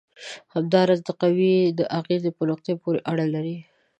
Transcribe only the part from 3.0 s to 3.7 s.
اړه لري.